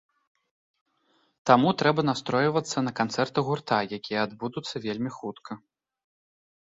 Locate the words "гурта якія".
3.51-4.19